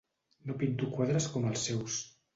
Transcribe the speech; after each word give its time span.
No 0.51 0.55
pinto 0.63 0.89
quadres 0.95 1.29
com 1.37 1.47
els 1.51 1.69
seus. 1.71 2.03